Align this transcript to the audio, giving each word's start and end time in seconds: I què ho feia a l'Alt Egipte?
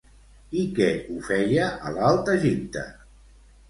I 0.61 0.63
què 0.79 0.87
ho 0.95 1.19
feia 1.29 1.69
a 1.91 1.95
l'Alt 2.01 2.37
Egipte? 2.41 2.91